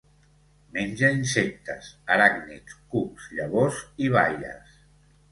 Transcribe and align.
Menja 0.75 1.09
insectes, 1.17 1.89
aràcnids, 2.15 2.77
cucs, 2.93 3.27
llavors 3.41 3.83
i 4.07 4.09
baies. 4.15 4.73